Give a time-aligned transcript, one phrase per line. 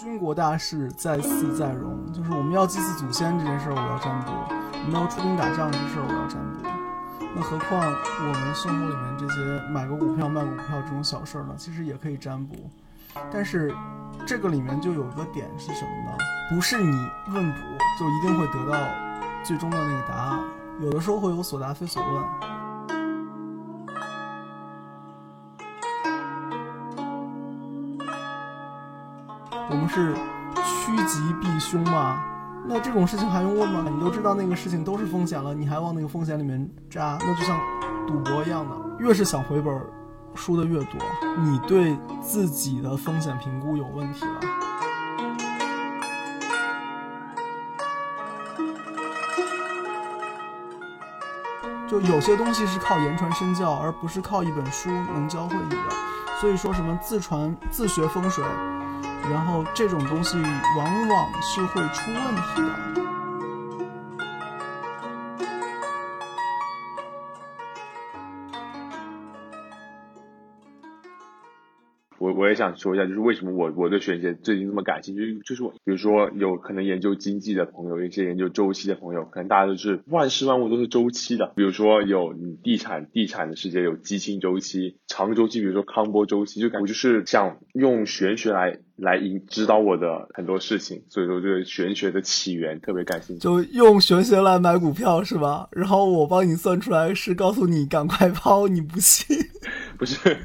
[0.00, 4.32] 军国大事在祀在戎，就是我们要祭祀祖先这件事儿，我要占卜；
[4.72, 6.66] 我们要出兵打仗这事儿，我要占卜。
[7.36, 11.54] 那何况我们生活里面这些买个股票、卖股票这种小事儿呢？
[11.58, 12.54] 其实也可以占卜。
[13.30, 13.74] 但是
[14.24, 16.16] 这个里面就有一个点是什么呢？
[16.48, 16.96] 不是你
[17.34, 17.58] 问卜
[17.98, 18.80] 就一定会得到
[19.44, 20.40] 最终的那个答案，
[20.80, 22.49] 有的时候会有所答非所问。
[29.80, 30.14] 们是
[30.54, 32.22] 趋吉避凶吗？
[32.66, 33.86] 那这种事情还用问吗？
[33.90, 37.58] 你都知道那个事情都是风险了，你还往那个风险里面扎，那就像
[38.06, 39.74] 赌博一样的，越是想回本，
[40.34, 41.00] 输的越多。
[41.38, 44.40] 你对自己的风险评估有问题了。
[51.88, 55.82] 就有些东西是靠言传身教，而不是靠一本书能教会你的。
[56.40, 58.44] 所以说什么自传自学风水。
[59.28, 60.36] 然后这种东西
[60.76, 63.19] 往往是会出问题的。
[72.40, 81.52] 我也想说一下，就是为什么我我对玄学最近这么感兴趣，就是我比如说有可能研究经济的朋友，一些研究周期的朋友，可能大家都是万事万物都是周期的。
[81.54, 88.78] 比如说有地产地产的世界有基金周期、长周期，比如说康波周期，就感觉就是想用玄学来。
[89.00, 93.40] 来引指导我的很多事情，所以说对玄学的起源特别感兴趣。
[93.40, 95.66] 就用玄学来买股票是吧？
[95.72, 99.34] 然后我帮你算出来是告诉你赶快 抛，你不信？
[100.00, 100.38] 不是，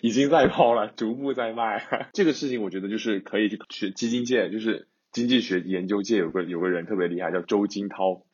[0.00, 1.86] 已经在抛了，逐步在卖。
[2.14, 8.24] 这个事情我觉得就是可以去基金界，就是经济学研究界有个有个人特别厉害，叫周金涛，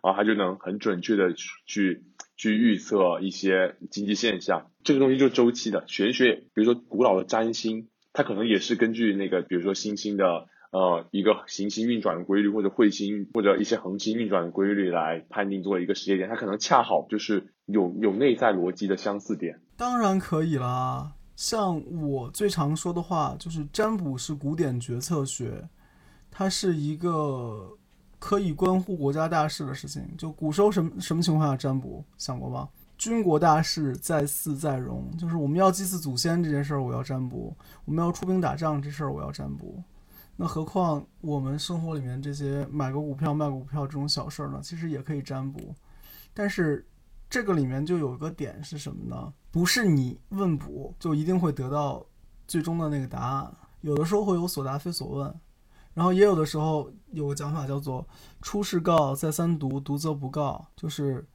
[0.00, 2.04] 然后他就能很准确的去
[2.36, 4.70] 去预测一些经济现象。
[4.84, 7.88] 这个东西就是周期的玄学，比如说古老的占星。
[8.14, 16.28] 它可能也是根据那个，比如说星星的呃一个行星运转的规律，或者彗星或者一些恒星运转的规律来判定做一个时间点。
[16.28, 19.60] 它可能恰好就是有有内在逻辑的相似点。
[19.76, 25.68] 当然可以啦，像我最常说的话就是占卜是古典决策学，
[26.30, 27.76] 它是一个
[28.18, 30.02] 可以关乎国家大事的事情。
[30.16, 32.68] 就古时候什么什么情况下占卜，想过吗？
[32.96, 37.54] 军国大事在祀在戎，就是我们要祭祀祖先这件事儿，我要占卜；
[37.84, 39.80] 我们要出兵打仗这事儿，我要占卜。
[40.40, 44.60] 那何况我们生活里面这些买个股票、卖股票这种小事儿呢？
[44.62, 45.74] 其实也可以占卜。
[46.32, 46.86] 但是
[47.28, 49.32] 这个里面就有一个点是什么呢？
[49.50, 52.06] 不是你问卜就一定会得到
[52.46, 55.34] 最终的那个答案，有的时候会有所答非所问，
[55.92, 58.06] 然后也有的时候有个讲法叫做
[58.40, 61.26] “出世告，再三读，读则不告”，就是。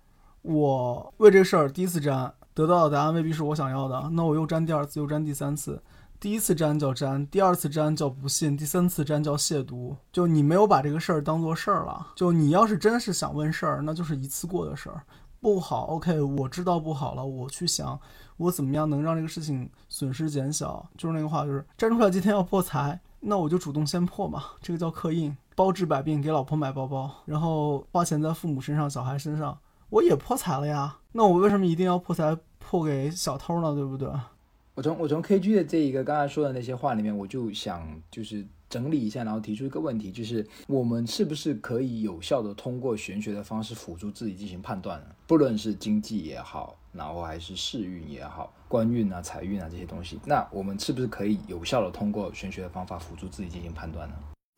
[0.43, 5.81] 我为这事儿第一次占得到的答案未必是我想要的，那我又占第二次，又占第三次。
[6.23, 9.93] 第一次沾叫沾，第二次沾叫不信，第三次沾叫亵渎。
[10.09, 12.13] 就你没有把这个事儿当做事儿了。
[12.15, 15.03] 就你要是真是想问事儿，那就是一次过的事儿。
[15.41, 17.99] 不好，OK，我知道不好了，我去想
[18.37, 20.89] 我怎么样能让这个事情损失减小。
[20.97, 24.45] 就是那个话，就是占出来今天要破财，那我就主动先破嘛。
[24.61, 29.57] 这个叫刻印，包治百病，给老婆买包包，然后花钱在父母身上、小孩身上。
[29.89, 33.75] 我也破财了呀，那我为什么一定要破财破给小偷呢？
[33.75, 34.09] 对不对？
[34.75, 45.05] 我从我从 KG 的这一个刚才说的那些话里面，我就想就是整理一下，然后提出一个问题，就是我们是不是可以有效的通过玄学的方式辅助自己进行判断呢？
[45.27, 54.15] 不论是经济也好，然后还是世运也好，官运啊、财运啊这些东西，那我们是不是可以有效的通过玄学的方法辅助自己进行判断呢？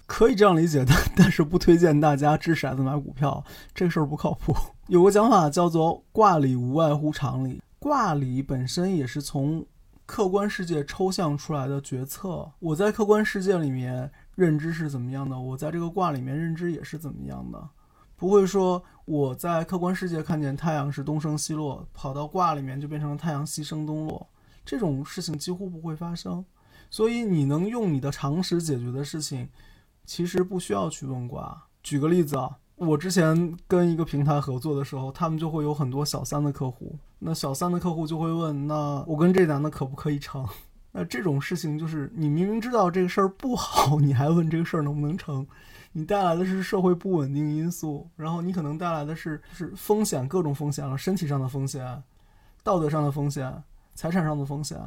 [0.08, 3.44] 可以这样理解，但但是不推荐大家掷骰子买股票，
[3.74, 4.56] 这个事儿不靠谱。
[4.88, 9.66] 有个讲法叫做“卦理无外乎常理”，卦理本身也是从
[10.06, 12.52] 客观世界抽象出来的决策。
[12.60, 17.70] 我在客观世界里面认知是怎么样的，我在这个卦里面认知也是怎么样的，
[18.16, 24.30] 不会说我在客观世界看见太阳是东升西落，跑到卦里面就变成了太阳西升东落，
[24.63, 26.46] 这种事情几乎不会发生。
[26.90, 29.50] 所以你能用你的常识解决的事情。
[30.08, 31.63] 其实不需要去问卦。
[31.81, 36.98] 举个例子啊，我之前跟一个平台合作的时候，他们就会有很多小三的客户。
[37.19, 40.45] 那小三的客户就会问：那我跟这男的可不可以成？
[40.92, 45.45] 那这种事情就是你明明知道这个事儿不好，你还问这个事儿能不能成？
[45.94, 52.04] 你带来的是社会不稳定因素，然后你可能带来的是是风险，各种风险了，身体上的风险、
[52.63, 53.63] 道德上的风险、
[53.94, 54.77] 财产上的风险，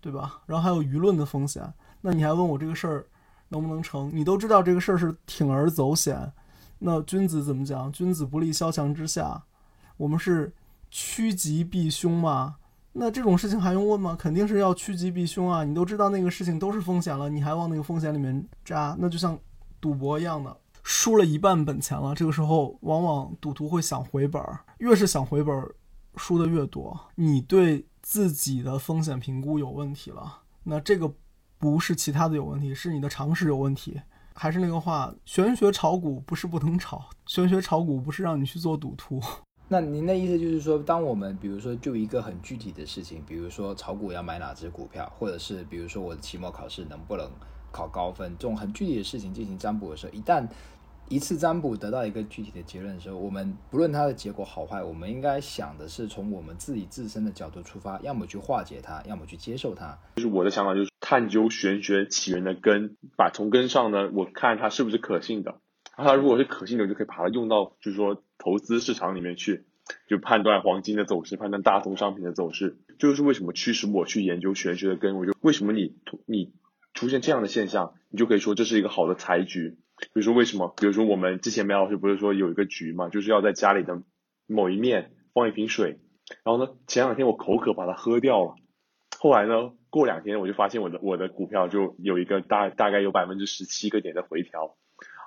[0.00, 0.40] 对吧？
[0.46, 1.62] 然后还有舆论的风险。
[2.00, 3.06] 那你还问我这个事儿？
[3.50, 4.10] 能不能成？
[4.14, 6.32] 你都知道这个事儿是铤而走险。
[6.80, 7.90] 那君子怎么讲？
[7.92, 9.44] 君子不立萧墙之下。
[9.96, 10.52] 我们是
[10.90, 12.56] 趋吉避凶嘛。
[12.92, 14.16] 那这种事情还用问吗？
[14.18, 15.62] 肯定是要趋吉避凶啊！
[15.62, 19.38] 你都知道那个事情都是风险了，你还往那个风险里面扎，那就像
[19.80, 22.16] 赌博一样的，输了一半本钱了。
[22.16, 25.72] 这个时候，往往赌徒会想回本儿，越是想回本儿，
[26.16, 26.98] 输的越多。
[27.14, 31.12] 你对自己的风险评估有问题了，那这个
[31.58, 34.00] 不是其他的有问题，是你的常识有问题。
[34.42, 39.20] 还是那个话，玄学炒股不是不能炒，玄学炒股不是让你去做赌徒。
[39.68, 47.30] 那您的意思就是说，当我们比如说就一个很具体的事情，比如说炒股要买哪只股票，或者是比如说我的期末考试能不能
[47.70, 50.48] 考高分，这种很具体的事情进行占卜的时候，一旦
[51.10, 59.98] 一次占卜得到一个具体的结论的时候，我们不论它的结果好坏，我们应该想的是从我们自己自身的角度出发，要么去化解它，要么去接受它。
[60.14, 65.60] 就是我的想法就是探究玄学起源的根，把从根上呢，我看它是不是可信的。
[65.96, 69.64] 它如果是可信的，就可以把它用到，就是说投资市场里面去，
[70.08, 72.78] 就判断黄金的走势，判断大宗商品的走势。
[73.00, 75.16] 就是为什么驱使我去研究玄学的根？
[75.16, 75.96] 我就为什么你
[76.26, 76.52] 你
[76.94, 79.76] 出现这样的现象，你就可以说这是一个好的财局。
[80.00, 80.74] 比如说为什么？
[80.76, 84.02] 比如说我们之前梅老师不是说有一个局嘛，就是要在家里的
[84.46, 85.98] 某一面放一瓶水，
[86.44, 88.54] 然后呢，前两天我口渴把它喝掉了，
[89.18, 94.76] 后来呢，过两天我就发现我的我的股票就有一个大大概有百分之十七个点的回调。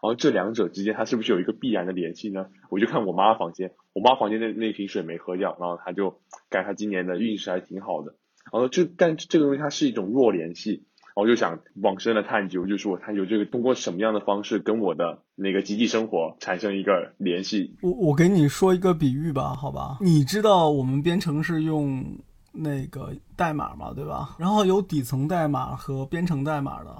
[0.01, 2.47] 然后这两者之间，它是不是有一个必然的联系呢？
[2.69, 6.19] 我就看我妈房间，我妈房间那那瓶水没喝掉，然后她就
[6.49, 8.15] 感觉她今年的运势还挺好的。
[8.51, 10.83] 然后就但这个东西它是一种弱联系，
[11.15, 17.75] 然后就想往深的探究，就是我探究这个通过什么样的方式跟我的那个集体生活产生一个联系。
[17.81, 19.97] 我我给你说一个比喻吧，好吧？
[20.01, 22.03] 你知道我们编程是用
[22.51, 24.35] 那个代码嘛，对吧？
[24.39, 26.95] 然后有底层代码和编程代码的。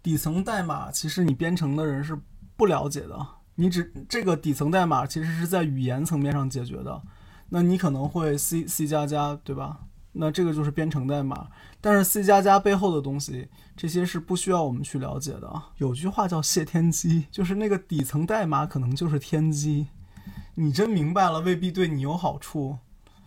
[0.00, 2.16] 底层代码其实你编程的人是
[2.56, 3.18] 不了解的，
[3.56, 7.02] 你只这个底层代码其实是在语言层面上解决的，
[7.48, 9.80] 那你可能会 C C 加加，对吧？
[10.14, 11.48] 那这个就是编程代码，
[11.80, 15.62] 但是 C 加加背后的东西，这些是不需要我们去了解的。
[15.78, 19.88] 有句话叫谢天机，就是那个底层代码可能就是天机，
[20.54, 22.78] 你真明白了未必对你有好处，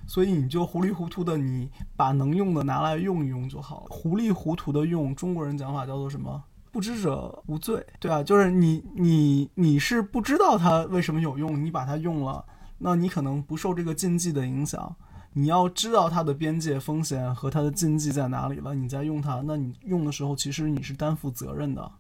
[0.06, 3.88] 所以你就糊里糊涂的，你把能用的拿来用一用就好了。
[3.89, 6.44] 糊里糊涂的用，中国人讲法叫做什么？
[6.72, 12.45] 不知者无罪，对啊，就是你你你是不知道它为什么有用，你把它用了，
[12.78, 14.95] 那你可能不受这个禁忌的影响。
[15.38, 21.92] 你要知道它的边界、风险和它的禁忌在哪里了，你再用它，那你用的时候其实你是担负责任的，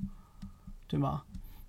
[0.87, 1.21] 对吗？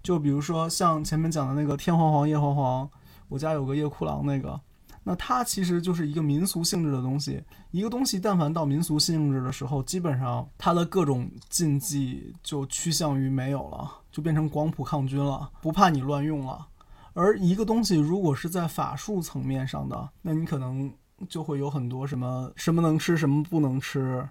[0.02, 2.88] 就比如说像前面讲的那个天黄黄、夜黄黄，
[3.28, 4.58] 我家有个夜库郎那个。
[5.04, 16.66] 那它其实就是一个民俗性质的东西，一个东西但凡到民俗性质的时候，基本上它的各种禁忌就趋向于没有了，就变成广谱抗菌了，不怕你乱用了。
[17.12, 20.90] 而一个东西如果是在法术层面上的，那你可能
[21.28, 24.28] 就会有很多什么什么能吃，什么不能吃，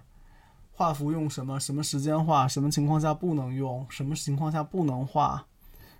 [0.70, 5.44] 画符用什么，什么时间画，什么情况下不能用，什么情况下不能画。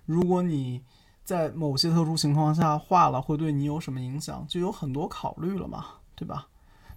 [0.05, 0.81] 如果你
[1.23, 6.47] 在某些特殊情况下画了会对你有什么影响，就有很多考虑了嘛，对吧？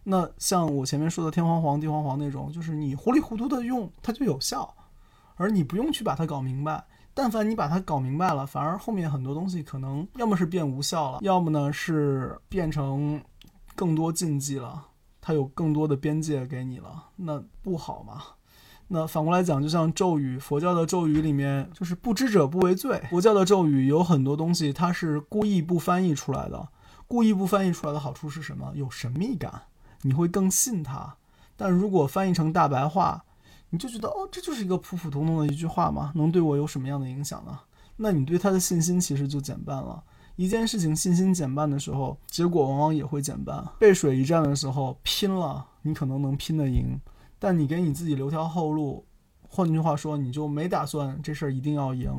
[0.04, 4.74] 那像我前面说的天黄黄、地黄黄那种，就是你糊里糊涂的用它就有效，
[5.36, 6.84] 而你不用去把它搞明白。
[7.14, 13.22] 但凡你把它搞明白了，反而后面很多东西可能要么是变无效了，要么呢是变成
[13.74, 14.88] 更多禁忌了，
[15.20, 18.22] 它有更多的边界给你了，那不好吗。
[18.88, 23.02] 那反过来讲，就像咒语，佛教的咒语里面就是不知者不为罪。
[23.08, 26.68] 佛教的咒语有很多东西，它是故意不翻译出来的。
[27.08, 28.72] 故意不翻译出来的好处是什么？
[28.74, 29.62] 有神秘感，
[30.02, 31.16] 你会更信它。
[31.56, 33.24] 但如果翻译成大白话，
[33.70, 37.60] 你就觉得哦，这就是一个普普通通的一句话嘛，能对我有什么样的影响呢？
[37.96, 40.02] 那你对它的信心其实就减半了。
[40.42, 43.64] 一件事情信心减半的时候，结果往往也会减半。
[43.78, 46.98] 背水一战的时候，拼了，你可能能拼得赢。
[47.38, 49.06] 但你给你自己留条后路，
[49.48, 52.10] 换句话说，你就没打算这事儿一定要赢，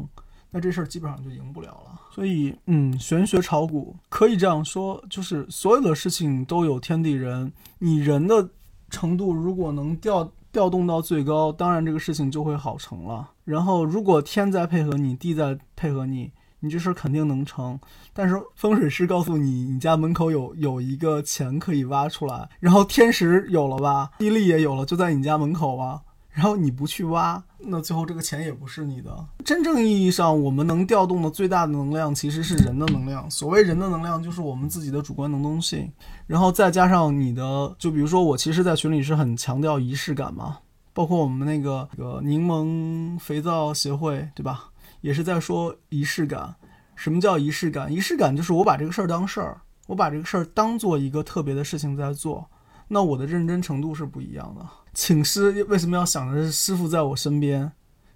[0.52, 2.00] 那这事儿基本上就赢不了了。
[2.12, 8.50] 所以，嗯，玄学炒股可以这样说，就是所有的事情都有天地人，你人的
[8.90, 13.32] 程度如果能调调动到最高，当然这个事情就会好成了。
[13.44, 16.32] 然后，如果天在配合你，地在配合你。
[16.64, 17.78] 你这事肯定能成，
[18.14, 26.02] 但是风水师告诉你，你家门口有有一个钱可以挖出来，然后天时有了吧，地利也有了，就在你家门口啊。
[26.30, 29.16] 然后你不去挖，那最后这个钱也不是你的。
[29.46, 33.30] 真正意义上，我们能调动的最大的能量其实是人的能量。
[33.30, 35.92] 所谓人的能量，就是我们自己的主观能动性，
[36.26, 40.58] 然后再加上你的，就比如说我其实，在群里是很强调仪式感嘛，
[40.92, 44.72] 包括我们那个个柠檬肥皂协会，对吧？
[45.04, 46.56] 也是在说仪式感。
[46.96, 47.92] 什么叫仪式感？
[47.92, 52.50] 仪式感就是我把这个事儿当事儿，我把这个事儿当做一个特别的事情在做。
[52.88, 54.66] 那我的认真程度是不一样的。
[54.94, 57.70] 请师为什么要想着师傅在我身边，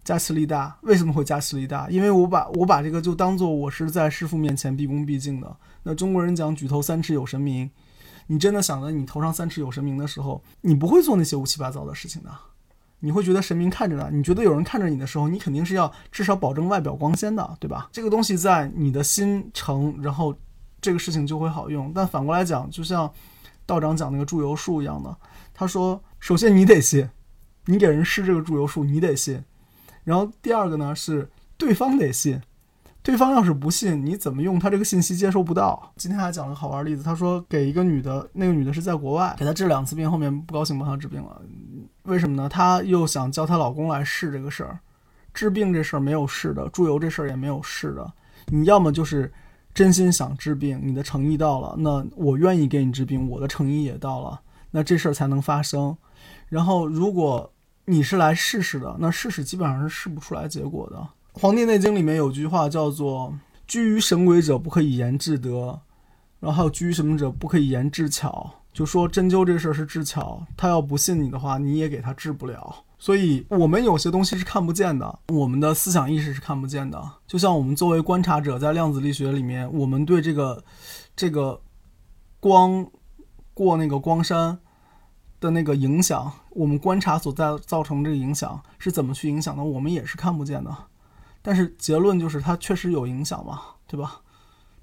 [0.03, 0.77] 加持力大？
[0.84, 1.89] 为什么会加持力大？
[1.89, 5.58] 因为我把我把这个就当做我是在师傅面前毕恭毕敬的。
[5.84, 7.70] 那中国人讲举头三尺有神明，
[8.27, 12.29] 你真的想着你头上三尺有神明的时候，你不会做那些乌七八糟的事情的。
[13.00, 17.89] 你会觉得神明看着呢，你觉得有人看着你的时候，你肯定是要至少保证外表光鲜的，对吧？
[17.92, 20.36] 这个东西在你的心诚，然后
[20.82, 21.92] 这个事情就会好用。
[21.94, 23.12] 但反过来讲，就像
[23.66, 25.16] 道长讲那个祝由术一样的，
[25.54, 27.08] 他说，首先你得信，
[27.66, 29.44] 你给人施这个祝由术，你得信。
[30.04, 32.42] 然后第二个呢是对方得信。
[33.04, 35.94] 对方要是不信，你怎么用他这个信息接收不到？
[35.96, 41.42] 今天还讲了个好玩的例子，他说给一个女的，那个女的是在国外，给她治两次病，后面不高兴帮她治病了，
[42.08, 42.50] 为什么呢？
[42.50, 44.80] 她又想叫她老公来试这个事儿，
[45.34, 48.12] 治病这事儿没有试的，祝由这事儿也没有试的。
[48.48, 49.32] 你要么就是
[49.74, 54.40] 真心想治病，你的诚意到了，那我愿意给你治病，我的诚意也到了，
[54.72, 55.96] 那这事儿才能发生。
[56.48, 57.52] 然后如果
[57.86, 60.96] 你是来试试的，那试试基本上是试不出来结果的。
[61.40, 63.38] 《黄帝内经》里面有句话叫做
[63.68, 65.80] “居于神鬼者不可以言治德”，
[66.40, 72.84] 然后还有“居于什么者不可以言治巧”，就说针灸这事儿是治巧，他要不信你的话，你也给他治不了。
[73.00, 77.04] 所以，我们有些东西是看不见的，我们的思想意识是看不见的。
[77.26, 80.64] 就像我们作为观察者，在量子力学里面，我们对这个
[81.16, 81.60] 这个
[82.40, 82.86] 光
[83.56, 84.60] 过那个光山
[85.40, 90.72] 的那个影响，我们观察所在造成这个影响是怎么去影响的，我们也是看不见的。
[91.42, 94.22] 但是结论就是它确实有影响嘛，对吧？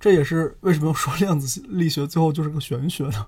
[0.01, 3.27] 这也是为什么说量子力学最后就是个玄学的，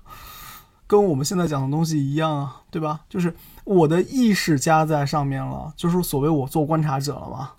[0.87, 3.01] 跟我们现在讲的东西一样啊，对吧？
[3.09, 7.51] 就是我的意识加在上面了，就是所谓我做观察者了嘛，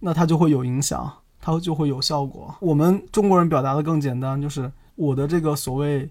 [0.00, 2.54] 那它就会有影响，它就会有效果。
[2.60, 6.10] 我们中国人表达的更简单，就是我的这个所谓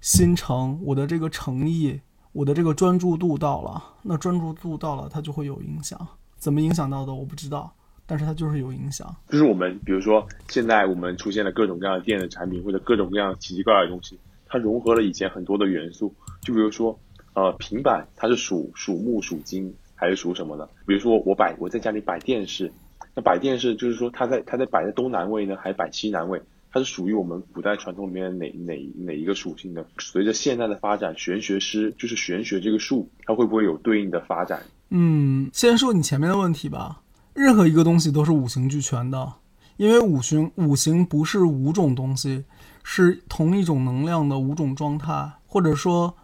[0.00, 2.00] 心诚，我的这个诚意，
[2.32, 5.98] 我的这个专注度到了，那专注度到了，它就会有影响。
[6.38, 7.72] 怎么影响到的，我不知道。
[8.08, 14.16] 但是它就是有影响，就是我们比如说现在我们出现了各种各样的电子产品或者各种各样奇奇怪怪的东西，
[14.48, 16.98] 它融合了以前很多的元素，就比如说
[17.34, 20.68] 呃平板它是属属木属金还是属什么的？
[20.86, 22.72] 比如说我摆我在家里摆电视，
[23.14, 26.40] 那摆电视就是说它在它在摆在东南位呢还是摆西南位？
[26.72, 29.86] 它是属于我们古代传统里面哪哪哪一个属性的？
[29.98, 34.62] 随着现代的发展，玄学师就是玄学这个术，它会不会有对应的发展？
[34.90, 37.00] 嗯，先说你前面的问题吧。
[37.32, 39.32] 任何一个东西都是五行俱全的，
[39.78, 42.44] 因为五行五行不是五种东西，
[42.88, 46.14] 是同一种能量的五种状态，或者说，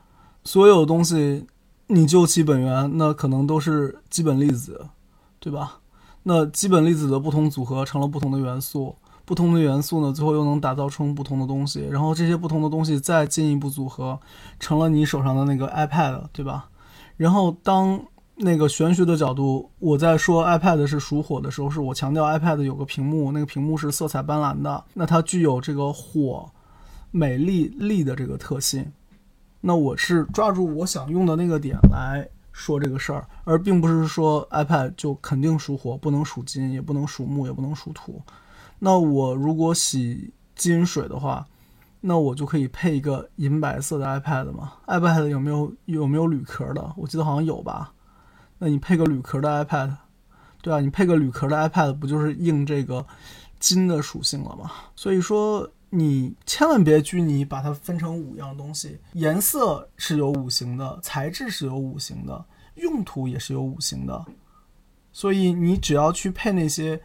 [0.45, 1.45] 所有东西
[1.89, 4.87] 你就其本源，那可能都是基本粒子，
[5.41, 5.81] 对吧？
[6.23, 14.21] 那基本粒子的不同组合成了不同的元素，不同的元素呢，最后又能打造成不同的东西，然后这些不同的东西再进一步组合，
[14.61, 16.69] 成了你手上的那个 iPad，对吧？
[17.17, 18.01] 然后当。
[18.37, 26.51] 那个玄学的角度，我在说 iPad 是属火的时候，是我强调 iPad 有个屏幕，那个屏幕是色彩斑斓的，那它具有这个火、
[27.11, 28.91] 美丽、丽的这个特性。
[29.61, 38.21] 那我是抓住我想用的那个点来说这个事儿，而并不是说 iPad 就肯定属火，不能属金，也不能属木，也不能属土。
[38.81, 41.47] 那我如果洗金水的话，
[42.01, 46.93] 那我就可以配一个银白色的 iPad 嘛？iPad 有没有有没有铝壳的？
[46.97, 47.93] 我记得好像有吧。
[48.65, 49.93] 那你配个铝壳的 iPad，
[50.61, 53.05] 对啊，你配个铝壳的 iPad，不就是应这个
[53.59, 54.71] 金的属性了吗？
[54.95, 59.01] 所以说，你千万别拘泥，把它分成五样东西。
[59.15, 62.45] 颜色是有五行的，材质是有五行的，
[62.77, 64.25] 用途也是有五行的。
[65.11, 67.03] 所以你只要去配那些，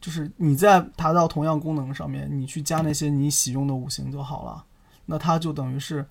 [0.00, 4.64] 就是你在达到同样功能上面，你去加那些你喜用的五行就好了。
[5.06, 6.06] 那它就等于是。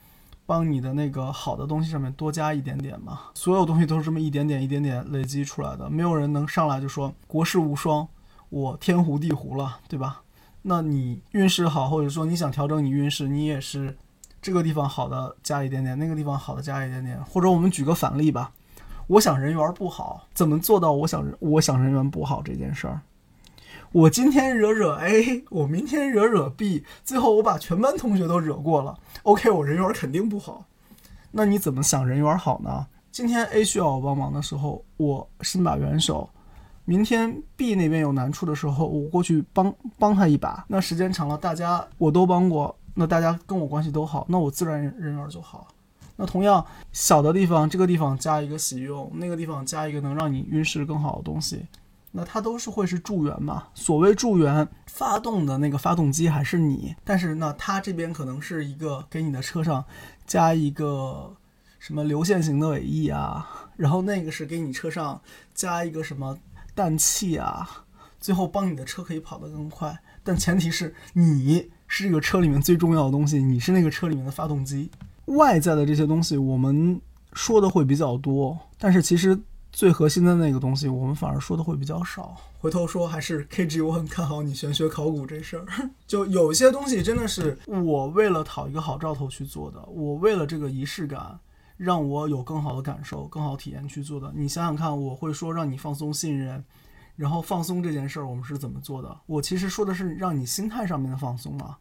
[0.50, 8.08] 帮你的那个好的东西上面多加一点点嘛，所有东西都是这么一点点、一点点累积出来的，没有人能上来就说国士无双，
[8.50, 10.24] 我天胡地胡了，对吧？
[10.64, 13.96] 那你运势好，或者说你想调整你运势，你也是
[14.42, 18.52] 这个地方好的加一点点，那个地方好的加一点点，或者我们举个反例吧，
[19.06, 23.02] 我想人缘不好，怎么做到我想我想人缘不好这件事儿？
[23.92, 28.96] 我今天惹惹 A，我明天惹惹 B，最后我把全班同学都惹过了。
[29.24, 30.66] OK，我人缘肯定不好。
[31.32, 32.86] 那你怎么想人缘好呢？
[33.12, 36.30] 今天 A 需要我帮忙的时候，我伸把援手；
[36.86, 40.64] 明天 B 那边有难处的时候，我过去帮帮他一把。
[40.68, 45.68] 那时间长了，大家我都帮过，那大家跟我关系都好，那我自然人缘就好。
[46.16, 51.66] 那同样小的地方，这个地方加一个喜用，那个地方加一个能让你运势更好的东西。
[52.12, 53.68] 那它都是会是助缘嘛？
[53.74, 59.86] 所谓助缘，发动的那个发动机还是你，但是呢，它这边可能是一个给你的车上
[60.26, 61.36] 加一个
[61.78, 63.48] 什么流线型的尾翼啊，
[63.78, 65.22] 然后那个是给你车上
[65.54, 66.38] 加一个什么
[66.74, 67.86] 氮气啊，
[68.20, 69.98] 最后帮你的车可以跑得更快。
[70.24, 74.90] 但前提是你是这个车里面最重要的东西，你是那个车里面的发动机。
[75.26, 77.00] 外在的这些东西我们
[77.34, 79.40] 说的会比较多，但是其实
[79.72, 82.36] 最核心的那个东西我们反而说的会比较少。
[82.60, 85.66] 回头说还是 KG，我很看好你玄学考古这事儿。
[86.08, 91.40] 就有些东西真的是我为了讨一个好兆头去做的，我为了这个仪式感，
[91.78, 94.32] 让我有更好的感受、更好体验去做的。
[94.36, 96.64] 你想想看，我会说让你放松信任，
[97.16, 99.18] 然后放松这件事儿我们是怎么做的？
[99.28, 101.78] 我其实说的是让你心态上面的放松嘛。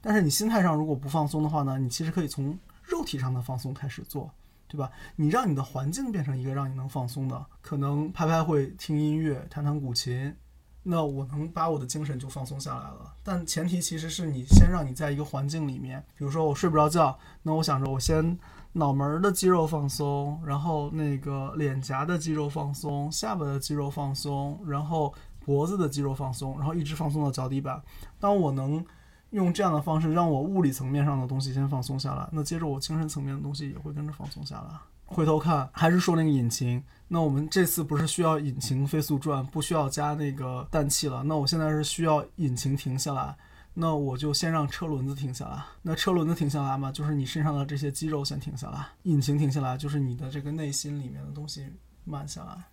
[0.00, 4.30] 但是你心态上如果不放松的话呢，你其实可以从肉体上的放松开始做，
[4.72, 4.90] 对吧？
[5.16, 10.34] 你让你的环境变成一个让你能放松的，可能拍拍会、听音乐、弹弹古琴，
[10.82, 13.12] 那我能把我的精神就放松下来了。
[13.22, 18.38] 但前提其实是你先让你在一个环境里面，比如说我睡不着觉，那我想着我先
[18.72, 25.12] 脑门儿的肌肉放松，然后那个脸颊的肌肉放松，下巴的肌肉放松，然后
[25.44, 27.82] 脖子的肌肉放松，然后一直放松到脚底板。
[28.18, 28.82] 当我能
[29.32, 34.78] 用这样的方式让我物理层面上的东西先放松下来，那接着我精神层面的东西也会跟着放松下来。
[35.04, 43.36] 回头看，还是说那个引擎，那我们这次不是需要引擎飞速转，不需要加那个氮气了，那我现在是需要引擎停下来，
[43.74, 45.62] 那我就先让车轮子停下来。
[45.82, 51.66] 那车轮子停下来嘛，就是你身上的这些肌肉先停下来，引擎停下来，就是你的这个内心里面的东西
[52.04, 52.64] 慢下来。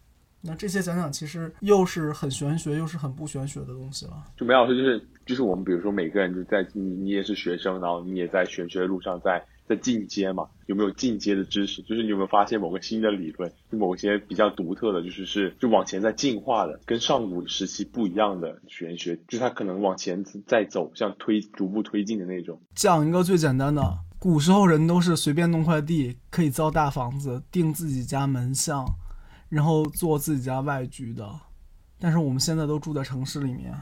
[0.41, 4.13] 那这些讲讲，其实又是很玄学，又是很不玄学的东西了。
[4.37, 11.81] 就梅老师，就是就是我们，比如说每个人就在你你也是学生，然后你也在玄学的路上在在进阶嘛，有没有进阶的知识？
[11.81, 22.59] 就是你有没有发现某个新的理论，就某些比较独特的，就是是就往前在进化的，跟上古时期不一样的玄学，就是它可能往前在走，像推逐步推进的那种。
[22.73, 23.83] 讲一个最简单的，
[24.17, 28.85] 古时候人都是随便弄块地，可以造大房子，定自己家门相。
[29.49, 31.27] 然后做自己家外局的，
[31.97, 33.75] 但是我们现在都住在城市里面，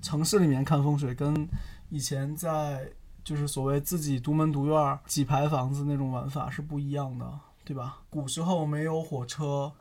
[0.00, 1.48] 城市里面看风水跟
[1.88, 2.88] 以前在
[3.24, 7.28] 就是所谓自己独门独院几排房子那种玩法是不一样的，
[7.64, 7.98] 对吧？
[8.08, 9.72] 古时候没有火车，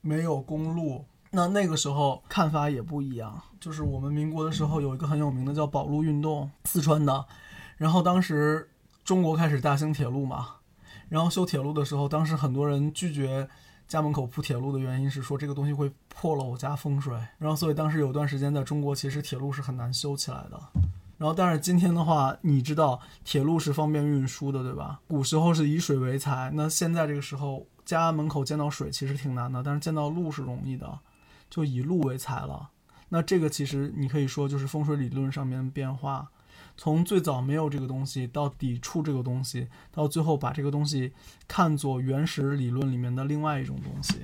[0.00, 3.40] 没有公路，那那个时候看法也不一样。
[3.60, 7.24] 就是我们民国的时候有一个很有名的叫保路运动，四川的，
[7.76, 8.68] 然后当时
[9.04, 10.56] 中国开始大兴铁路嘛，
[11.08, 13.48] 然后修铁路的时候，当时很多人拒绝。
[13.90, 20.62] 家门口铺铁路的原因是说这个东西会破了我家风水，然后所以当时有段时间在中国其实铁路是很难修起来的。
[21.18, 25.00] 然后但是今天的话，你知道铁路是方便运输的，对吧？
[25.08, 31.00] 古时候是以水为财，那现在这个时候家门口见到水其实挺难的，但是见到路是容易的，
[31.50, 32.70] 就以路为财了。
[33.08, 36.30] 那这个其实你可以说就是风水理论上面变化。
[36.80, 41.12] 从最早没有这个东西，到抵触这个东西，到最后把这个东西
[41.46, 44.14] 看作原始理论里面的另外一种东西，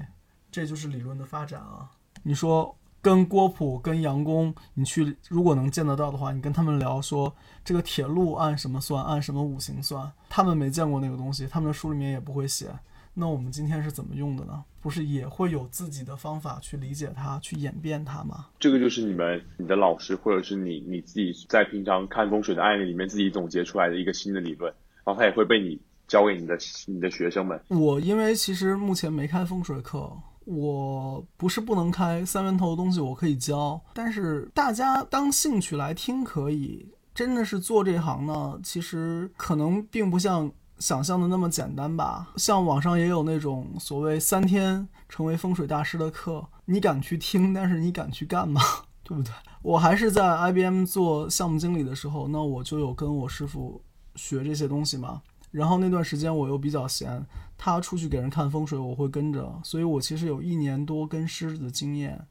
[0.51, 1.91] 这就是理论的发展啊。
[2.23, 7.31] 你说跟郭璞、跟杨公，你去如果能见得到的话，你跟他们聊说
[7.63, 12.71] 这个铁路按什么算，按什么五行算，他们没见过那个东西，他们的书里面也不会写。
[13.19, 14.63] 那我们今天是怎么用的呢？
[14.83, 18.49] 不是也会有自己的方法去理解它、去演变它吗？
[18.61, 24.71] 这个就是你们、你的老师，或者是你你自己在平常看风水的案例里面自己总结出来的一个新的理论，
[25.03, 27.59] 然后它也会被你教给你的你的学生们。
[27.69, 30.13] 我因为其实目前没开风水课，
[30.45, 36.87] 我不是不能开三元头的东西，我可以教，但是大家当兴趣来听可以。
[37.15, 40.53] 真的是做这行呢，其实可能并不像。
[40.79, 42.29] 想象的那么简单吧？
[42.37, 48.61] 像网上也有那种所谓三天成为风水大师的课，你敢去听，但是你敢去干吗？
[49.03, 49.33] 对不对？
[49.63, 53.83] 我还是在 IBM 做项目经理的时候，那我就有跟我师傅
[54.15, 55.23] 学这些东西嘛。
[55.53, 57.25] 然后那段时间我又比较闲，
[57.57, 62.27] 他出去给人看风水，我会跟着，所以我其实有一年多跟师的经验。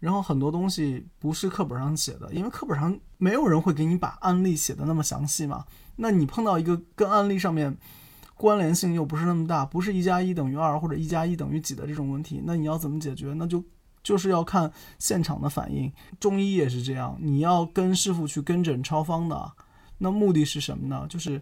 [0.00, 5.64] 然后很多东西不是课本上写的，因为课本上没有人会给你把案例写的那么详细嘛。
[5.96, 7.76] 那你碰到一个跟案例上面
[8.36, 13.32] 关联性又不是那么大，不是一加一等于二或者一加一等于几的这种问题，那你要怎么解决？
[13.34, 13.62] 那就
[14.02, 15.92] 就是要看现场的反应。
[16.18, 19.52] 中医也是这样，你要跟师傅去跟诊抄方的，
[19.98, 21.06] 那目的是什么呢？
[21.08, 21.40] 就是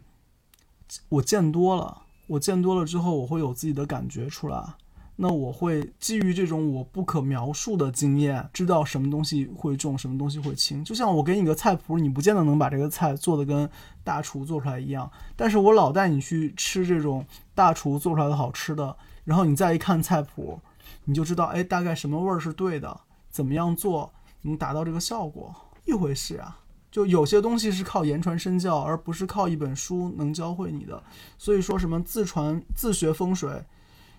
[1.09, 4.75] 我见多了，我见多了之后，我会有自己的感觉出来。
[5.23, 10.85] 那我会基于这种我不可描述的经验，知道什么东西会重，什么东西会轻。
[10.85, 13.71] 就像我给你个菜谱，你不见得能把这个菜做的跟
[14.03, 20.59] 大厨做出来一样，但是我老带你去吃这种大厨做出来的好吃的，然后你再一看菜谱，
[21.05, 25.55] 你就知道，哎，大概什么味儿是对的，怎么样做能达到这个效果，
[25.85, 26.59] 一回事啊。
[26.91, 31.01] 就有些东西是靠言传身教，而不是靠一本书能教会你的。
[31.39, 33.65] 所以说什么自传自学风水，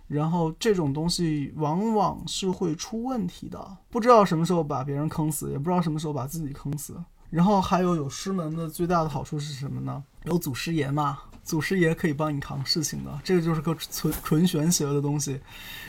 [0.08, 6.96] 然后这种东西往往是会出问题的，不知道什么时候把别人坑死，也不知道什么时候把自己坑死。
[7.30, 10.04] 然后还有有师门的最大的好处是什么呢？
[10.26, 15.42] 有祖师爷嘛，祖师爷可以帮你扛事情的，这个就是个纯纯玄学的东西，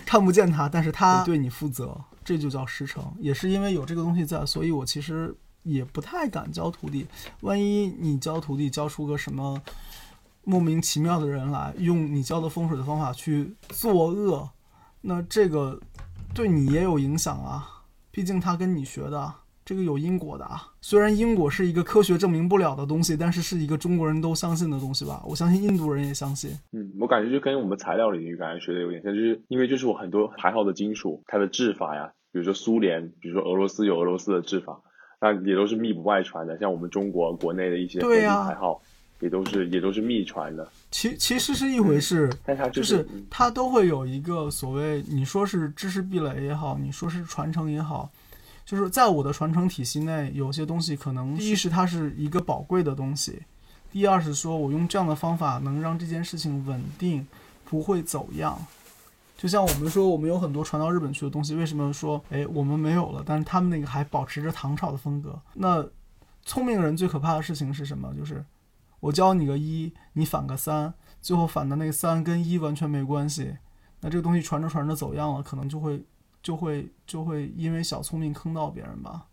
[0.07, 3.05] 看不见他，但是他对你负责，这就叫师承。
[3.20, 7.07] 也是因为有这个东西在，所以我其实也不太敢教徒弟。
[7.42, 9.61] 万一你教徒弟教出个什么
[10.44, 14.48] 莫名其妙的人来，用你教的风水的方法去作恶，
[15.00, 15.80] 那这个
[16.35, 19.35] 对你也有影响啊，毕竟他跟你学的。
[19.66, 25.22] 这个有因果的啊，虽然因果是一个科学证明不了的东西，但是是一个中国人都相信的东西吧？
[25.26, 26.50] 我相信印度人也相信。
[26.72, 34.83] 嗯，我感觉就跟我们材料领域感觉学的有点像，就是因为就是我很多排号的金属，它的制法呀，比如说苏联，比如说俄罗斯有俄罗斯的制法，
[35.18, 36.59] 那也都是密不外传的。
[36.59, 38.83] 像我们中国国内的一些对呀排号，
[39.24, 40.68] 也都是也都是秘传的。
[40.90, 48.10] 其其实是一回事，但它就是是它都会有一个所谓，你说是知识壁垒也好，你说是传承也好。
[48.66, 53.40] 就是在我的传承体系内，有些东西可能第一是它是一个宝贵的东西，
[53.90, 57.26] 第二是说我用这样的方法能让这件事情稳定，
[57.64, 58.58] 不会走样。
[59.38, 65.38] 就像我们说，我们有很多传到日本去的东西，为什么说哎我们没有了，但是他们那个还保持着唐朝的风格？
[65.54, 65.82] 那
[66.44, 68.14] 聪明人最可怕的事情是什么？
[68.14, 68.44] 就是
[69.05, 73.57] 我教你个一，你反个三，最后反的那个三跟一完全没关系，
[74.01, 76.05] 那这个东西传着传着走样了，可能就会。
[76.45, 79.25] 就会就会因为小聪明坑到别人吧。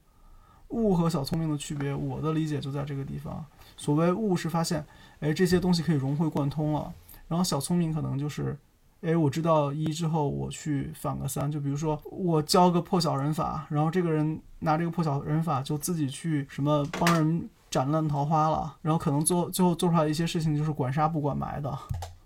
[0.70, 3.46] 悟和小聪明的区别，我的理解就在这个地方。
[3.76, 4.86] 所谓悟是发现，
[5.20, 6.94] 哎，这些东西可以融会贯通了。
[7.28, 8.58] 然后小聪明可能就是，
[9.02, 11.52] 哎，我知道一之后，我去反个三。
[11.52, 21.76] 就比如说我教个破小人法，然后这个人拿这个破小人法就自己去什么帮人斩烂桃花了，然后可能做最后做出来一些事情就是管杀不管埋的。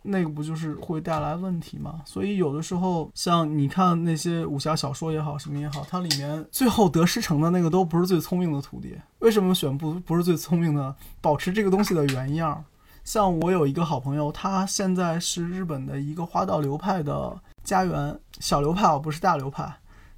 [0.08, 2.02] 那个不就是会带来问题吗？
[2.06, 8.96] 所以有的时候，像你看那些武侠小说也好，什么也好，它里面最后得师承的那个都不是最聪明的徒弟。
[9.20, 10.96] 为什么选不不是最聪明的？
[11.22, 12.64] 保持这个东西的原样。
[13.04, 19.72] 像我有一个好朋友，他现在是日本的一个花道流派的家园，小流派哦，不是大流派。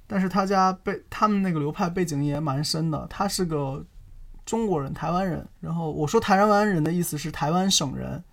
[0.06, 3.06] 但是他家背他们那个流派背景也蛮深的。
[3.08, 3.82] 他是个
[4.48, 5.46] 中国人，台湾人。
[5.60, 8.24] 然后我说台湾人的意思是台湾省人。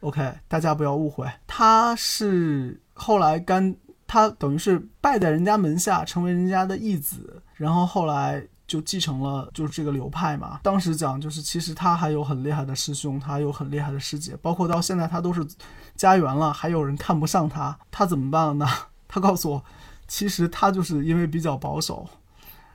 [0.00, 10.58] OK，大家不要误会，他是后来干，他等于是拜在人家门下，成为人家的义子，然后后来就继承了就是这个流派嘛。
[10.62, 15.46] 当时讲就是，其实他还有很厉害的师兄，他有很厉害的师姐，包括到现在他都是
[15.94, 18.66] 家园了，还有人看不上他，他怎么办呢？
[19.06, 19.64] 他告诉我，
[20.08, 22.08] 其实他就是因为比较保守，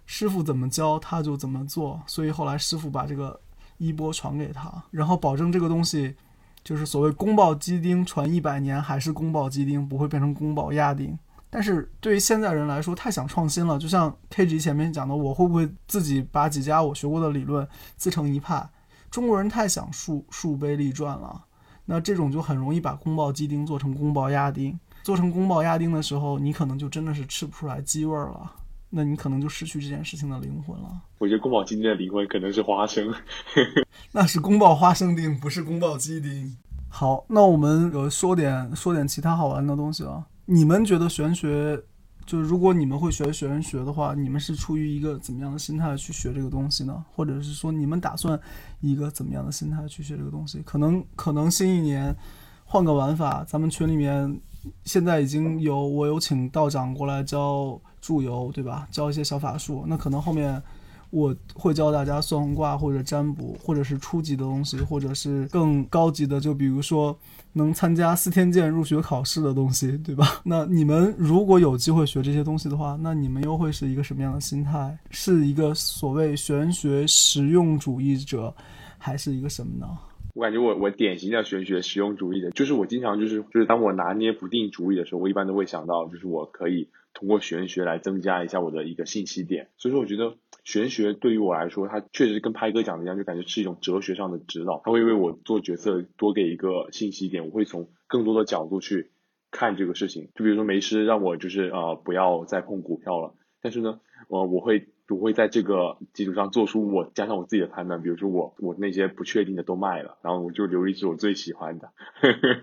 [0.05, 3.39] 师傅怎么教他就怎么做，所以后来师傅把这个
[3.77, 6.15] 衣钵传给他，然后保证这个东西。
[6.63, 11.15] 就是所谓宫保鸡丁传一百年还是宫保鸡丁，不会变成宫保鸭丁。
[11.47, 13.77] 但是对于现在人来说，太想创新了。
[13.77, 18.67] 就像 K G 前面讲的，我会不会自己把几家我学过的理论自成一派？
[19.11, 21.43] 中国人太想树树碑立传了，
[21.85, 24.75] 那这种就很容易把宫保鸡丁做成宫保鸭丁。
[25.03, 28.51] 做成宫保鸭丁的时候，你可能就真的是吃不出来鸡味儿了。
[28.97, 30.89] 那你可能就失去这件事情的灵魂了。
[31.17, 33.13] 我觉得宫保鸡丁的灵魂可能是花生，
[34.13, 36.55] 那是宫保花生丁，不是宫保鸡丁。
[36.87, 40.25] 好，那我们有说点说点其他好玩的东西了。
[40.45, 41.77] 你们觉得玄学，
[42.25, 47.03] 就是如果你们会学玄学的话，你们是出于一个怎么样的心态去学这个东西呢？
[47.13, 48.39] 或者是说你们打算
[48.79, 50.61] 一个怎么样的心态去学这个东西？
[50.61, 52.15] 可能可能新一年
[52.63, 54.39] 换个玩法，咱们群里面
[54.85, 57.77] 现在已经有我有请道长过来教。
[58.05, 58.87] 祝由对吧？
[58.91, 60.61] 教一些小法术，那可能后面
[61.09, 67.17] 我会教大家算卦或者占卜，或者是初级的东西，或者是更高级的，就比如说
[67.53, 70.23] 能参加四天剑入学考试的东西，对吧？
[70.43, 74.95] 那你们如果有机会学这些东西的话，那你们又会是一个什么样的心态？
[75.09, 78.53] 是一个所谓玄学实用主义者，
[78.99, 79.87] 还是一个什么呢？
[80.35, 86.87] 我感觉我我典型的玄学实用主义者，就是我经常就是就是当我拿捏不定主意的时候，我一般都会想到，就是我可以。
[87.15, 99.11] 通过玄学来增加一下我的一个信息点，所以说我觉得玄学对于我来说，它确实跟拍哥讲的一样，就感觉是一种哲学上的指导，它会为我做决策多给一个信息点，我会从更多的角度去
[99.49, 100.29] 看这个事情。
[100.35, 112.61] 就比如说梅师让我就是呃不要再碰股票了，但是呢，我我会我会在这个基础上做出我加上我自己的判断，比如说我我那些不确定的都卖了，然后我就留一只我最喜欢的，呵 呵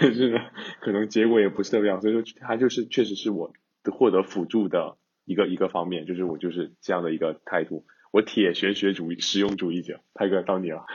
[0.00, 0.40] 但是呢，
[0.80, 3.52] 可能结果也不是特别好，所以说它就是确实是我。
[3.92, 7.84] 获得辅助的一个一个方面，就是我就是这样的一个态度。
[8.10, 10.86] 我铁玄学主义实用主义者，泰哥到你了。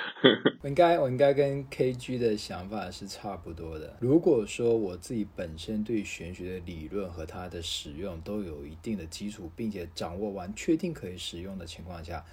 [0.62, 3.98] 我应该我应该跟 KG 的想法是差不多的。
[4.00, 12.24] 如果说我自己本身对玄学的理论和它的使用都有一定的基础，并且掌握完，确定可以使用的情况下，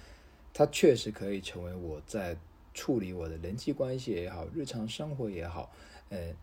[0.53, 2.37] 它确实可以成为我在
[2.73, 5.69] 处理我的人际关系也好，日常生活也好，
[6.07, 6.33] 呃，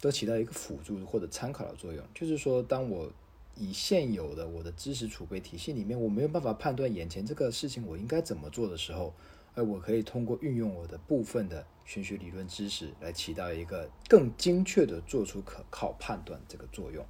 [0.00, 2.02] 都起到一个辅助或者参考的作用。
[2.14, 3.12] 就是说，当我
[3.56, 9.12] 以现有的我的知识储备体系里面，我没有办法判断眼前这个事情我应该怎么做的时候，
[9.54, 17.04] 哎，我可以通过运用我的部分的玄学理论知识，来起到一个更精确的做出可靠判断这个作用。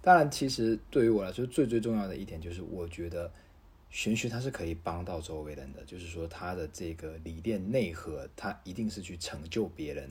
[0.00, 3.30] 当然，其实对于我来说，最最重要的一点就是，我觉得
[3.88, 10.10] 玄学它是可以帮到周围人的，就是说它的这个理念内核，它一定是去成就别人。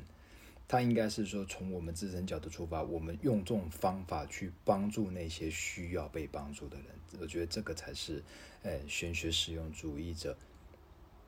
[0.72, 6.86] 它应该是说，从我们自身角度出发，我们用这种方法去帮助那些需要被帮助的人。
[7.20, 8.24] 我觉得这个才是，
[8.64, 10.34] 呃，玄学实用主义者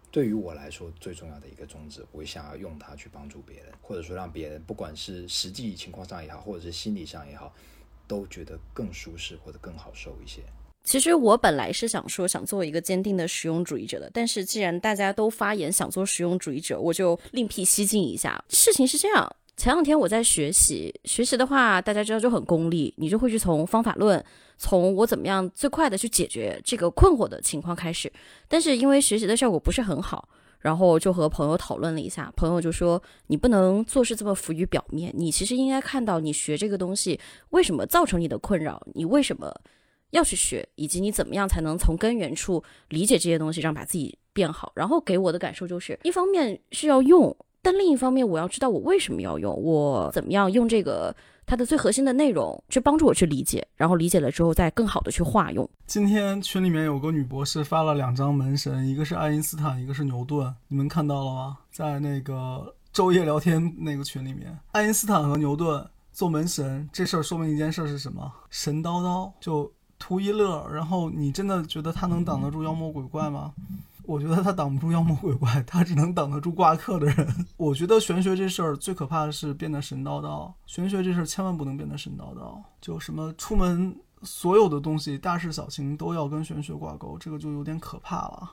[0.09, 2.05] 对于我来说最重要的一个宗旨。
[2.13, 7.53] 我想要用它去帮助别人，或者说让别人，不管是实际情况上也好，或者是心理上也好，
[8.07, 10.41] 都觉得更舒适或者更好受一些。
[10.83, 18.43] 其实我本来是想说想做一个坚定的实用主义者的，但是既然大家都发言想做实用主义者，我就另辟蹊径一下。
[18.49, 24.21] 事情是这样，前两天我在学习，学习的话大家知道就很功利，你就会去从方法论，
[24.57, 28.11] 从我怎么样最快的去解决这个困惑的情况开始。
[28.49, 30.27] 但是因为学习的效果不是很好，
[30.59, 37.17] 然后就和朋友讨论了一下，朋友就说你不能做事这么浮于表面，你其实应该看到你学这个东西
[37.51, 39.55] 为什么造成你的困扰，你为什么。
[40.13, 44.71] 要去学，以及你怎么样才能从根源处理解这些东西，让把自己变好。
[44.75, 55.67] 然后给我的感受就是，一方面是要用，但另一方面我要知道我为什么要用，我怎么样用这个它的最核心的内容去帮助我去理解，然后理解了之后再更好的去化用。
[55.87, 61.57] 今天群里面有个女博士发了两张门神，一个是爱因斯坦，一个是牛顿，你们看到了吗？
[61.71, 68.31] 在那个昼夜聊天那个群里面，爱因斯坦和牛顿做门神这事儿说明一件事是什么？
[68.51, 69.71] 神叨叨就。
[70.03, 73.53] 图一乐，然后你真的觉得他能挡得住妖魔鬼怪吗？
[74.05, 77.33] 我觉得他挡不住妖魔鬼怪，他只能挡得住挂客的人。
[77.55, 82.61] 我觉得玄学这事儿最可怕的是变得神叨叨，玄学这事儿千万不能变得神叨叨。
[82.81, 88.51] 就什么出门所有的东西，大事小情都要跟玄学挂钩，这个就有点可怕了。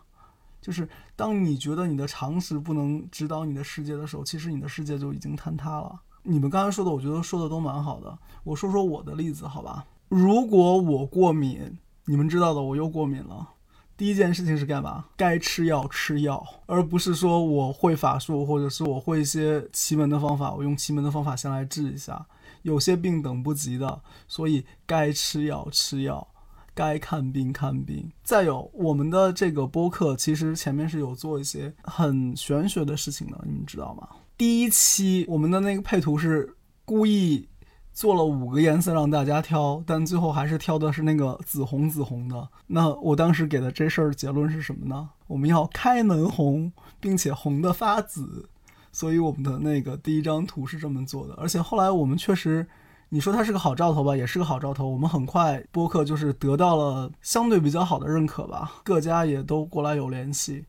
[0.61, 5.99] 就是当你觉得你的常识不能指导你的世界的时候，其实你的世界就已经坍塌了。
[6.23, 8.17] 你们刚才说的，我觉得说的都蛮好的。
[8.45, 9.85] 我说说我的例子，好吧？
[10.11, 13.51] 如果我过敏，你们知道的，我又过敏了。
[13.97, 15.05] 第一件事情是干嘛？
[15.17, 22.27] 该吃药吃药，而不是说我会法术，或者是我会一些奇门的方法，我用奇门的方法先来治一下。
[22.63, 26.27] 有些病等不及的，所以该吃药吃药，
[26.75, 28.11] 该看病看病。
[28.25, 34.09] 再有，我们的这个播客其实前面是有做一些很玄学的事情的，你们知道吗？
[34.37, 37.47] 第一期我们的那个配图是故意。
[37.93, 42.49] 做了五个颜色让大家挑，但最后还是挑的是那个紫红紫红的。
[42.69, 45.11] 那我当时给的这事儿结论是什么呢？
[45.27, 48.49] 我们要开门红，并且红的发紫。
[48.93, 51.35] 所以我们的那个第一张图是这么做的。
[51.35, 52.67] 而且后来我们确实，
[53.11, 54.89] 你说它是个好兆头吧，也是个好兆头。
[54.89, 60.65] 我们很快播客就是得到了相对比较好的认可吧，各家也都过来有联系。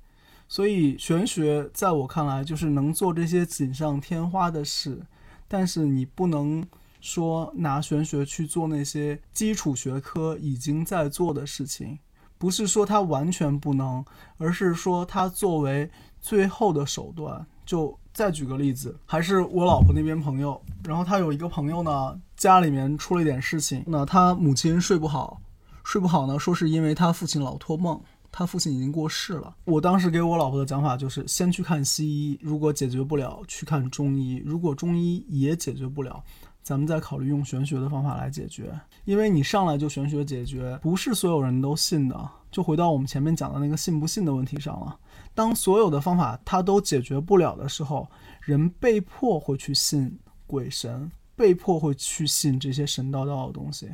[0.49, 5.03] 所以玄学在我看来就是能做这些锦上添花的事，
[5.47, 6.67] 但是你不能。
[7.01, 11.99] 说拿玄学去做那些基础学科已经在做的事情，
[12.37, 14.05] 不是说它完全不能，
[14.37, 15.89] 而是说它作为
[16.21, 17.45] 最后的手段。
[17.63, 25.41] 就再举个例子，还是我老婆那边朋友，然后他有一个朋友呢，家里面出了一点事情，那他母亲睡不好，
[25.85, 29.55] 睡不好呢，说是因为他父亲老托梦，他父亲已经过世了。
[29.63, 36.21] 我当时给我老婆的讲法就是，先去看西医，如果解决不了，去看中医，如果中医也解决不了。
[36.63, 38.71] 咱们再考虑用玄学的方法来解决，
[39.05, 42.29] 因为你上来就玄学解决，不是所有人都信的。
[42.51, 44.99] 就回到我们前面讲的那个信不信的问题上了。
[45.33, 48.07] 当所有的方法它都解决不了的时候，
[48.41, 53.89] 人被迫会去信鬼神，被迫会去信这些神叨叨的东西。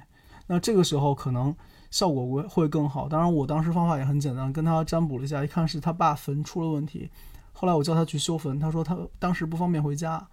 [0.47, 1.55] 那这个时候可能
[1.91, 3.07] 效果会会更好。
[3.07, 7.09] 当然，我当时方法也很简单，跟他占卜了一下，一看是他爸坟出了问题。
[7.53, 10.27] 后来我叫他去修坟，他说他当时不方便回家。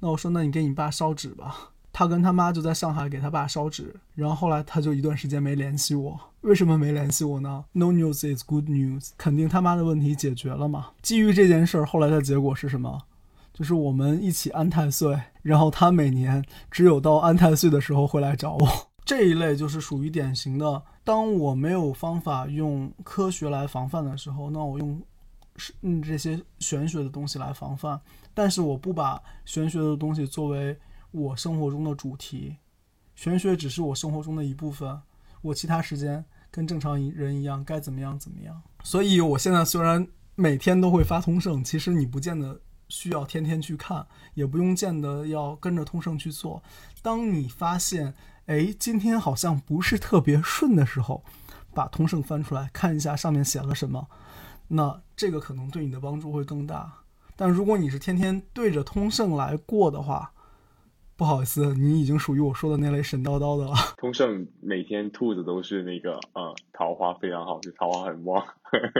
[0.00, 1.72] 那我说，那你给你爸烧纸吧。
[2.00, 6.18] 他跟他妈就在上海给他爸烧纸，然后后来他就一段时间没联系我。
[6.40, 10.92] 为什么没联系我呢？No news is good news，肯定他妈的问题解决了嘛。
[11.02, 13.02] 基于这件事儿，后来的结果是什么？
[13.52, 18.68] 就是我们一起安太岁，然后他每年只有到安太岁的时候会来找我。
[19.04, 20.82] 这一类就是属于典型的。
[21.04, 25.02] 当我没有方法用科学来防范的时候，那我用
[25.56, 28.00] 是嗯这些玄学的东西来防范，
[28.32, 30.74] 但是我不把玄学的东西作为
[31.10, 32.56] 我生活中的主题，
[33.14, 35.00] 玄学只是我生活中的一部分，
[35.42, 38.62] 我其他时间跟正常人一样该怎么样怎么样。
[38.82, 46.62] 所以我现在虽然每天都会发通胜，其实你不见得需要天天去看，也不用见得要跟着通胜去做。
[47.02, 48.14] 当你发现，
[48.46, 51.24] 哎，今天好像不是特别顺的时候，
[51.74, 54.08] 把通胜翻出来看一下上面写了什么，
[54.68, 56.92] 那这个可能对你的帮助会更大。
[57.36, 60.32] 但如果你是天天对着通胜来过的话，
[61.20, 63.74] 不好意思，你已经属于我说的那类神叨叨的了。
[64.00, 68.42] 通胜每天兔子都是那个呃桃花非常好，就桃花很旺。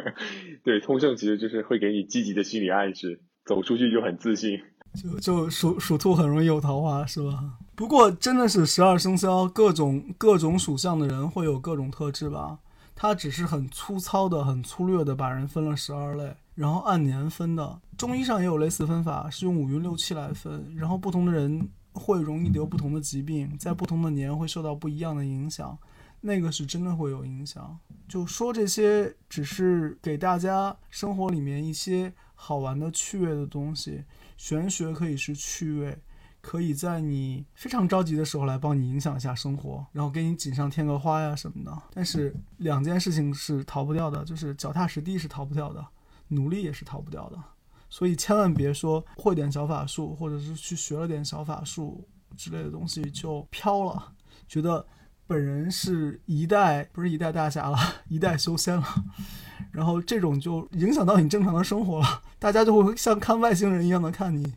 [0.62, 4.60] 对，通胜其实就是会给你积极的心理暗示，走出去就很自信。
[5.02, 7.54] 就就属属兔很容易有桃花，是吧？
[7.74, 12.58] 不过真的是十二生肖各种各种属相的人会有各种特质吧？
[12.94, 17.80] 它只是很粗糙的、很粗略的把人分了十二类，然后按年分的。
[17.96, 25.78] 中医上也有类似分法，是用五运六气来分，然后不同的人会容易得不同的疾病，在不同的年会受到不一样的影响，
[26.20, 27.78] 那个是真的会有影响。
[28.08, 34.04] 就说这些，只是给大家生活里面一些好玩的趣味的东西。
[34.36, 35.98] 玄学可以是趣味，
[36.40, 41.82] 可以在你非常着急的时候来帮你影响一下生活，然后给你锦上添个花呀什么的。
[41.92, 45.86] 但是两件事情是逃不掉的，就是脚踏实地是逃不掉的，
[46.28, 47.38] 努力也是逃不掉的。
[47.90, 54.12] 所以千万别说会点小法术，或者是去学了点小法术之类的东西就飘了，
[54.48, 54.86] 觉得
[55.26, 57.76] 本人是一代不是一代大侠了，
[58.08, 58.84] 一代修仙了。
[59.72, 64.54] 然后这种就影响到你正常的生活了，大家就会像看外星人一样的看你，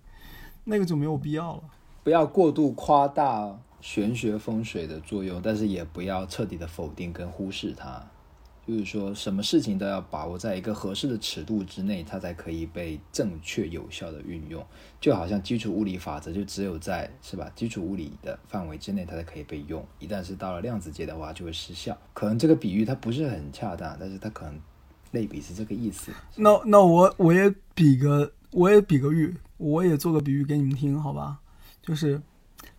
[0.63, 1.63] 那个就没有必要了。
[2.03, 8.03] 不要过度夸大玄学风水的作用，但是也不要彻底的否定跟忽视它。
[8.67, 14.65] 就是说，什么事情都要把握在一个合适的尺度之内，它才可以被正确有效的运用。
[15.01, 19.85] 就好像基础物理法则，就只有在是吧基础物理的范围之内，它才可以被用。
[19.99, 21.97] 一旦是到了量子界的话，就会失效。
[22.13, 24.59] 可能这个比喻它不是很恰当，但是它可能。
[25.11, 26.11] 类比是这个意思。
[26.37, 31.41] 那那我我也比个我也比个喻，我也做个比喻给你们听，好吧？
[31.83, 32.19] 就是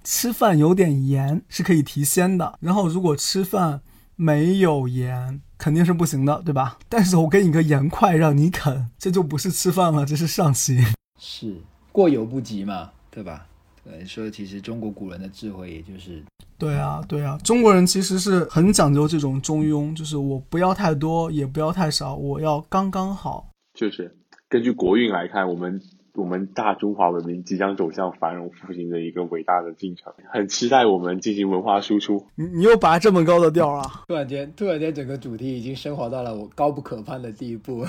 [0.03, 3.83] 吃饭有点盐是可以提鲜的，然后如果吃饭
[4.17, 6.77] 没有盐肯定是不行的，对吧？
[6.91, 10.85] 但是我给你个盐块让你啃，这就不是吃饭了，这是上刑。
[11.19, 11.57] 是
[11.91, 13.47] 过犹不及嘛，对吧？
[13.83, 16.23] 对，所以其实中国古人的智慧也就是。
[16.59, 23.49] 对啊，对啊，中国人其实是很讲究这种中庸，就是我不要太多，也不要太少，我要刚刚好。
[23.73, 24.15] 就是
[24.51, 25.81] 根据国运来看，我们
[26.15, 32.27] 我们大中华文明即将走向繁荣复兴的一个伟大的进程，很期待我们进行文化输出。
[32.37, 33.83] 你你又拔这么高的调啊！
[34.09, 37.85] 突然间，突然间，整个主题已经升华到了我高不可攀的地步。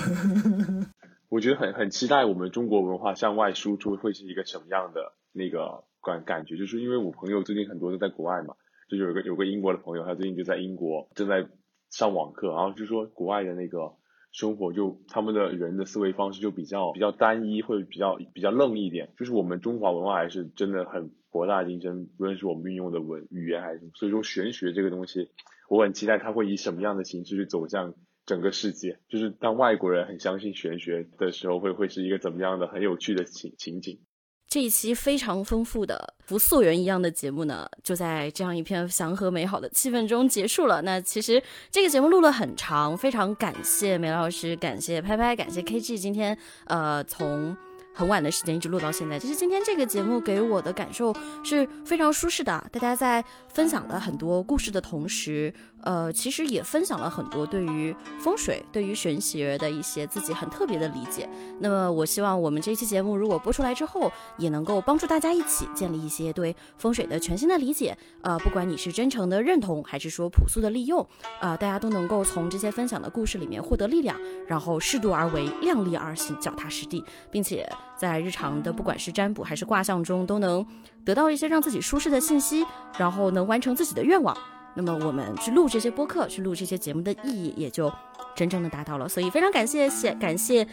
[1.30, 5.84] 我觉得很很期待我们中国文化向外输出会是一个什么样的那个。
[6.06, 8.54] 感感觉就是因为我朋友最近很多都在国外嘛，
[8.88, 11.44] 就有个有个英国的朋友，他最近就在英国正在
[11.90, 13.92] 上网课，然后就说国外的那个
[14.36, 19.08] 生活就他们的人的思维方式就比较比较单一，会比较比较愣一点。
[19.16, 23.92] 就是我们中华文化还是真的很博大精深，无论是我们运用的文语言还是什么。
[23.94, 25.30] 所以说玄学这个东西，
[25.70, 27.94] 我很期待它会以什么样的形式去走向
[28.26, 28.98] 整个世界。
[29.08, 34.00] 就是当外国人很相信玄学的时候，会会是一个怎么样的很有趣的情情景。
[34.48, 40.80] 这一期非常丰富的不素人一样的节目呢，就在这样一片祥和美好的气氛中结束了。
[40.82, 47.56] 那其实这个节目录了很长，非常感谢梅老师，感谢拍拍，感谢 KG，今天呃从。
[47.96, 52.62] 很晚的时间一直录到现在，其实今天这个节目给我的感受是非常舒适的。
[52.70, 61.26] 大家在分享了很多故事的同时，呃，其实也分享了很多对于风水、对于玄学的一些自己很特别的理解。
[61.58, 67.96] 那么，我希望我们这期节目如果播出来之后，也能够帮助大家一起建立一些对风水的全新的理解。
[68.20, 71.06] 呃，不管你是真诚的认同，还是说朴素的利用，
[71.40, 77.66] 呃，大家都能够从这些分享的故事里面获得力量，然后适度而为，量力而行，脚踏实地，并且。
[77.96, 80.64] 在日常的不管是占卜还是卦象中，都能
[81.04, 82.64] 得到一些让自己舒适的信息，
[82.98, 84.36] 然后能完成自己的愿望。
[84.74, 87.90] 那么我们去录这些播客，去录这些节目的意义也就
[88.34, 89.08] 真正的达到了。
[89.08, 90.66] 所以非常感谢，谢感谢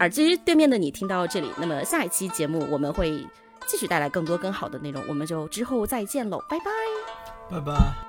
[0.00, 1.50] 耳机对面的你听到这里。
[1.58, 3.26] 那么下一期节目我们会
[3.66, 6.70] 继续带来更多更好的内容，我们就之后再见喽，拜拜，
[7.50, 8.07] 拜拜。